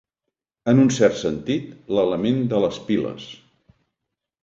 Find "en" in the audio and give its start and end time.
0.73-0.81